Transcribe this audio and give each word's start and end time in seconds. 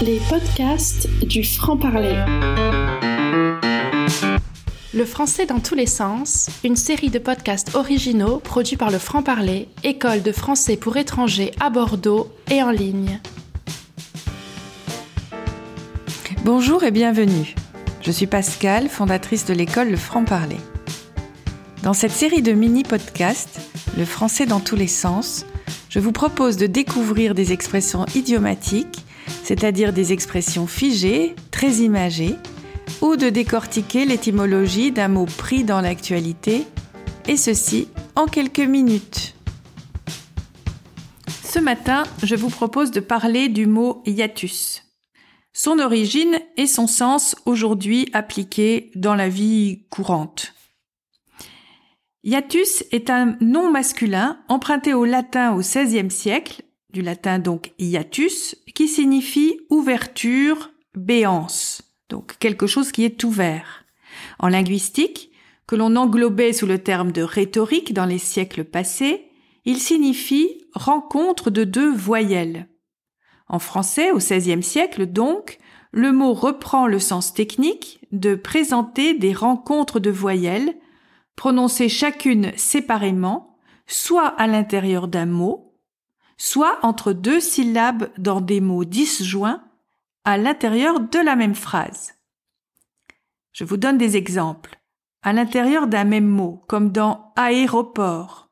Les 0.00 0.20
podcasts 0.28 1.08
du 1.24 1.42
franc-parler. 1.42 2.14
Le 4.94 5.04
français 5.04 5.44
dans 5.44 5.58
tous 5.58 5.74
les 5.74 5.86
sens, 5.86 6.48
une 6.62 6.76
série 6.76 7.10
de 7.10 7.18
podcasts 7.18 7.74
originaux 7.74 8.38
produits 8.38 8.76
par 8.76 8.92
le 8.92 8.98
franc-parler, 8.98 9.68
école 9.82 10.22
de 10.22 10.30
français 10.30 10.76
pour 10.76 10.96
étrangers 10.96 11.50
à 11.58 11.70
Bordeaux 11.70 12.30
et 12.48 12.62
en 12.62 12.70
ligne. 12.70 13.20
Bonjour 16.44 16.84
et 16.84 16.92
bienvenue. 16.92 17.56
Je 18.00 18.12
suis 18.12 18.28
Pascal, 18.28 18.88
fondatrice 18.88 19.46
de 19.46 19.54
l'école 19.54 19.90
Le 19.90 19.96
Franc-Parler. 19.96 20.60
Dans 21.82 21.94
cette 21.94 22.12
série 22.12 22.42
de 22.42 22.52
mini-podcasts, 22.52 23.60
Le 23.96 24.04
français 24.04 24.46
dans 24.46 24.60
tous 24.60 24.76
les 24.76 24.86
sens, 24.86 25.44
je 25.88 25.98
vous 25.98 26.12
propose 26.12 26.56
de 26.56 26.66
découvrir 26.66 27.34
des 27.34 27.52
expressions 27.52 28.06
idiomatiques, 28.14 29.04
c'est-à-dire 29.44 29.92
des 29.92 30.12
expressions 30.12 30.66
figées, 30.66 31.34
très 31.50 31.76
imagées, 31.76 32.36
ou 33.00 33.16
de 33.16 33.28
décortiquer 33.28 34.04
l'étymologie 34.04 34.92
d'un 34.92 35.08
mot 35.08 35.26
pris 35.26 35.64
dans 35.64 35.80
l'actualité, 35.80 36.64
et 37.26 37.36
ceci 37.36 37.88
en 38.16 38.26
quelques 38.26 38.58
minutes. 38.58 39.34
Ce 41.44 41.58
matin, 41.58 42.04
je 42.22 42.36
vous 42.36 42.50
propose 42.50 42.90
de 42.90 43.00
parler 43.00 43.48
du 43.48 43.66
mot 43.66 44.02
hiatus. 44.06 44.84
Son 45.52 45.78
origine 45.78 46.38
et 46.56 46.66
son 46.66 46.86
sens 46.86 47.34
aujourd'hui 47.46 48.08
appliqués 48.12 48.90
dans 48.94 49.14
la 49.14 49.28
vie 49.28 49.86
courante. 49.90 50.54
Hiatus 52.22 52.84
est 52.92 53.10
un 53.10 53.36
nom 53.40 53.70
masculin 53.70 54.38
emprunté 54.48 54.92
au 54.92 55.04
latin 55.04 55.54
au 55.54 55.60
XVIe 55.60 56.10
siècle, 56.10 56.62
du 56.92 57.02
latin 57.02 57.38
donc 57.38 57.72
hiatus, 57.78 58.56
qui 58.74 58.88
signifie 58.88 59.60
ouverture, 59.70 60.70
béance, 60.94 61.82
donc 62.08 62.38
quelque 62.38 62.66
chose 62.66 62.92
qui 62.92 63.04
est 63.04 63.22
ouvert. 63.24 63.84
En 64.38 64.48
linguistique, 64.48 65.30
que 65.66 65.76
l'on 65.76 65.96
englobait 65.96 66.54
sous 66.54 66.66
le 66.66 66.78
terme 66.78 67.12
de 67.12 67.22
rhétorique 67.22 67.92
dans 67.92 68.06
les 68.06 68.18
siècles 68.18 68.64
passés, 68.64 69.26
il 69.64 69.78
signifie 69.78 70.64
rencontre 70.72 71.50
de 71.50 71.64
deux 71.64 71.92
voyelles. 71.92 72.68
En 73.48 73.58
français, 73.58 74.10
au 74.10 74.18
XVIe 74.18 74.62
siècle 74.62 75.06
donc, 75.06 75.58
le 75.92 76.12
mot 76.12 76.32
reprend 76.32 76.86
le 76.86 76.98
sens 76.98 77.34
technique 77.34 78.00
de 78.12 78.34
présenter 78.34 79.14
des 79.14 79.32
rencontres 79.32 80.00
de 80.00 80.10
voyelles 80.10 80.74
prononcées 81.36 81.88
chacune 81.88 82.52
séparément, 82.56 83.58
soit 83.86 84.26
à 84.26 84.46
l'intérieur 84.46 85.06
d'un 85.06 85.26
mot, 85.26 85.67
soit 86.38 86.78
entre 86.82 87.12
deux 87.12 87.40
syllabes 87.40 88.10
dans 88.16 88.40
des 88.40 88.60
mots 88.60 88.84
disjoints 88.84 89.62
à 90.24 90.38
l'intérieur 90.38 91.00
de 91.00 91.18
la 91.18 91.36
même 91.36 91.54
phrase. 91.54 92.14
Je 93.52 93.64
vous 93.64 93.76
donne 93.76 93.98
des 93.98 94.16
exemples. 94.16 94.78
À 95.22 95.32
l'intérieur 95.32 95.88
d'un 95.88 96.04
même 96.04 96.28
mot, 96.28 96.64
comme 96.68 96.92
dans 96.92 97.32
aéroport, 97.34 98.50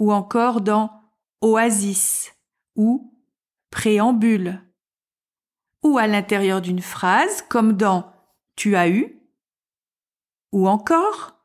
ou 0.00 0.12
encore 0.12 0.60
dans 0.60 0.90
oasis, 1.40 2.34
ou 2.74 3.14
préambule, 3.70 4.60
ou 5.84 5.96
à 5.96 6.08
l'intérieur 6.08 6.60
d'une 6.60 6.82
phrase, 6.82 7.42
comme 7.48 7.74
dans 7.74 8.12
tu 8.56 8.74
as 8.74 8.88
eu, 8.88 9.22
ou 10.50 10.68
encore 10.68 11.38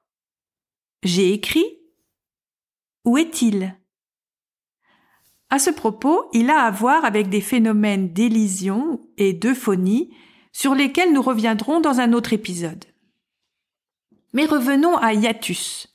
j'ai 1.04 1.34
écrit 1.34 1.66
Où 3.06 3.18
est-il? 3.18 3.78
À 5.54 5.60
ce 5.60 5.70
propos, 5.70 6.32
il 6.34 6.50
a 6.50 6.62
à 6.62 6.72
voir 6.72 7.06
avec 7.06 7.30
des 7.30 7.40
phénomènes 7.40 8.12
d'élision 8.12 9.00
et 9.20 9.34
d'euphonie 9.34 10.10
sur 10.52 10.74
lesquels 10.74 11.14
nous 11.14 11.22
reviendrons 11.22 11.80
dans 11.80 12.00
un 12.00 12.14
autre 12.14 12.34
épisode. 12.34 12.86
Mais 14.34 14.48
revenons 14.48 14.98
à 14.98 15.14
hiatus. 15.14 15.94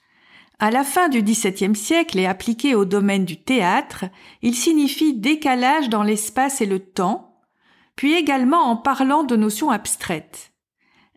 À 0.61 0.71
la 0.71 0.85
fin 0.85 1.09
du 1.09 1.25
XVIIe 1.25 1.75
siècle 1.75 2.21
et 2.21 2.27
appliqué 2.27 2.77
au 2.77 2.85
domaine 2.85 3.25
du 3.25 3.37
théâtre, 3.37 4.05
il 4.43 4.55
signifie 4.55 5.15
décalage 5.15 5.89
dans 5.89 6.05
l'espace 6.05 6.61
et 6.61 6.67
le 6.67 6.79
temps, 6.79 7.41
puis 7.97 8.13
également 8.15 8.63
en 8.63 8.77
parlant 8.77 9.25
de 9.25 9.35
notions 9.35 9.71
abstraites. 9.71 10.53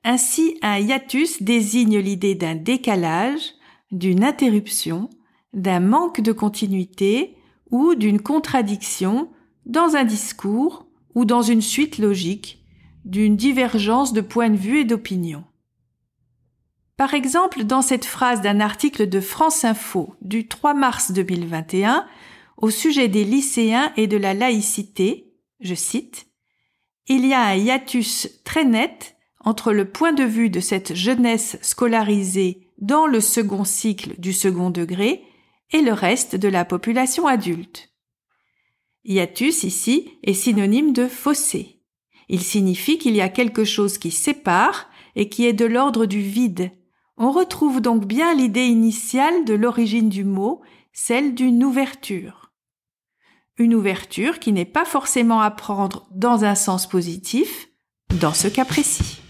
Ainsi, 0.03 0.57
un 0.63 0.79
hiatus 0.79 1.43
désigne 1.43 1.99
l'idée 1.99 2.33
d'un 2.33 2.55
décalage, 2.55 3.51
d'une 3.91 4.23
interruption, 4.23 5.11
d'un 5.53 5.79
manque 5.79 6.21
de 6.21 6.31
continuité 6.31 7.37
ou 7.71 7.95
d'une 7.95 8.21
contradiction 8.21 9.29
dans 9.65 9.95
un 9.95 10.03
discours 10.03 10.85
ou 11.15 11.25
dans 11.25 11.41
une 11.41 11.61
suite 11.61 11.97
logique, 11.97 12.63
d'une 13.05 13.35
divergence 13.35 14.13
de 14.13 14.21
point 14.21 14.49
de 14.49 14.57
vue 14.57 14.81
et 14.81 14.85
d'opinion. 14.85 15.43
Par 16.97 17.13
exemple, 17.13 17.63
dans 17.63 17.81
cette 17.81 18.05
phrase 18.05 18.41
d'un 18.41 18.59
article 18.59 19.09
de 19.09 19.19
France 19.19 19.65
Info 19.65 20.13
du 20.21 20.47
3 20.47 20.75
mars 20.75 21.11
2021 21.11 22.05
au 22.57 22.69
sujet 22.69 23.07
des 23.07 23.25
lycéens 23.25 23.91
et 23.97 24.05
de 24.05 24.17
la 24.17 24.35
laïcité, 24.35 25.33
je 25.59 25.73
cite, 25.73 26.27
Il 27.07 27.25
y 27.25 27.33
a 27.33 27.41
un 27.41 27.55
hiatus 27.55 28.29
très 28.43 28.65
net 28.65 29.15
entre 29.39 29.73
le 29.73 29.89
point 29.89 30.13
de 30.13 30.23
vue 30.23 30.51
de 30.51 30.59
cette 30.59 30.93
jeunesse 30.93 31.57
scolarisée 31.63 32.67
dans 32.77 33.07
le 33.07 33.19
second 33.19 33.63
cycle 33.63 34.13
du 34.19 34.33
second 34.33 34.69
degré 34.69 35.23
et 35.71 35.81
le 35.81 35.93
reste 35.93 36.35
de 36.35 36.47
la 36.47 36.65
population 36.65 37.27
adulte. 37.27 37.89
Hiatus 39.03 39.63
ici 39.63 40.19
est 40.23 40.33
synonyme 40.33 40.93
de 40.93 41.07
fossé. 41.07 41.81
Il 42.29 42.41
signifie 42.41 42.97
qu'il 42.97 43.15
y 43.15 43.21
a 43.21 43.29
quelque 43.29 43.65
chose 43.65 43.97
qui 43.97 44.11
sépare 44.11 44.89
et 45.15 45.27
qui 45.27 45.45
est 45.45 45.53
de 45.53 45.65
l'ordre 45.65 46.05
du 46.05 46.21
vide. 46.21 46.71
On 47.17 47.31
retrouve 47.31 47.81
donc 47.81 48.05
bien 48.05 48.33
l'idée 48.33 48.65
initiale 48.65 49.45
de 49.45 49.53
l'origine 49.53 50.09
du 50.09 50.23
mot, 50.23 50.61
celle 50.93 51.35
d'une 51.35 51.63
ouverture. 51.63 52.51
Une 53.57 53.75
ouverture 53.75 54.39
qui 54.39 54.53
n'est 54.53 54.65
pas 54.65 54.85
forcément 54.85 55.41
à 55.41 55.51
prendre 55.51 56.07
dans 56.11 56.45
un 56.45 56.55
sens 56.55 56.87
positif, 56.87 57.69
dans 58.19 58.33
ce 58.33 58.47
cas 58.47 58.65
précis. 58.65 59.21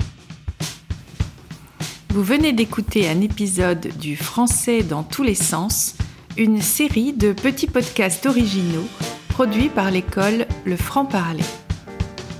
Vous 2.09 2.23
venez 2.23 2.51
d'écouter 2.51 3.09
un 3.09 3.21
épisode 3.21 3.87
du 3.97 4.15
Français 4.15 4.83
dans 4.83 5.03
tous 5.03 5.23
les 5.23 5.35
sens, 5.35 5.95
une 6.37 6.61
série 6.61 7.13
de 7.13 7.33
petits 7.33 7.67
podcasts 7.67 8.25
originaux 8.25 8.87
produits 9.29 9.69
par 9.69 9.91
l'école 9.91 10.45
Le 10.65 10.75
Franc-Parler. 10.75 11.43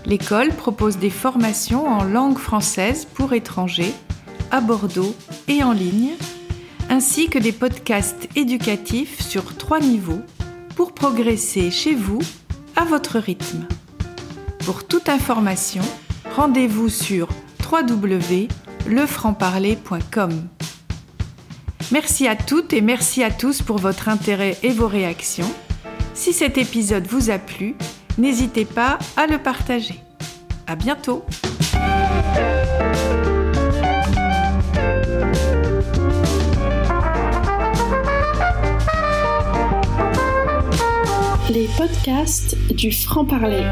L'école 0.06 0.50
propose 0.50 0.97
des 0.97 1.09
formations 1.09 1.88
en 1.88 2.03
langue 2.03 2.38
française 2.38 3.06
pour 3.06 3.34
étrangers 3.34 3.94
à 4.52 4.62
Bordeaux 4.62 5.16
et 5.47 5.63
en 5.63 5.72
ligne, 5.72 6.12
ainsi 6.90 7.29
que 7.29 7.40
des 7.40 7.52
podcasts 7.52 8.28
éducatifs 8.35 9.22
sur 9.22 9.56
trois 9.57 9.79
niveaux 9.79 10.22
pour 10.75 10.94
progresser 10.94 11.72
chez 11.72 11.96
vous 11.96 12.19
à 12.75 12.85
votre 12.85 13.19
rythme. 13.19 13.66
Pour 14.66 14.85
toute 14.85 15.09
information, 15.09 15.84
rendez-vous 16.35 16.90
sur 16.90 17.28
www 17.72 18.47
lefrancparler.com. 18.88 20.50
Merci 21.91 22.25
à 22.25 22.38
toutes 22.38 22.72
et 22.72 22.79
merci 22.79 23.22
à 23.22 23.31
tous 23.31 23.62
pour 23.62 23.78
votre 23.78 24.07
intérêt 24.07 24.57
et 24.63 24.69
vos 24.69 24.88
réactions. 24.88 25.52
Si 26.13 26.31
cet 26.31 26.57
épisode 26.57 27.06
vous 27.06 27.29
a 27.29 27.38
plu, 27.38 27.75
n'hésitez 28.18 28.63
pas 28.63 28.97
à 29.18 29.28
le 29.28 29.38
partager. 29.38 30.00
À 30.68 30.78
bientôt! 30.78 31.25
Les 41.49 41.67
podcasts 41.78 42.55
du 42.73 42.93
franc-parler. 42.93 43.66